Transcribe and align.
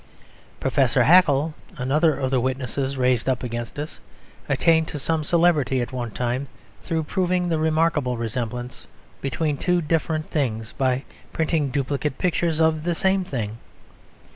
Professor 0.59 1.03
Haeckel, 1.03 1.53
another 1.77 2.17
of 2.17 2.31
the 2.31 2.39
witnesses 2.41 2.97
raised 2.97 3.29
up 3.29 3.43
against 3.43 3.77
us, 3.77 3.99
attained 4.49 4.87
to 4.87 4.97
some 4.97 5.23
celebrity 5.23 5.79
at 5.79 5.91
one 5.91 6.09
time 6.09 6.47
through 6.81 7.03
proving 7.03 7.47
the 7.49 7.59
remarkable 7.59 8.17
resemblance 8.17 8.87
between 9.21 9.57
two 9.57 9.79
different 9.79 10.31
things 10.31 10.71
by 10.71 11.03
printing 11.33 11.69
duplicate 11.69 12.17
pictures 12.17 12.59
of 12.59 12.81
the 12.81 12.95
same 12.95 13.23
thing. 13.23 13.59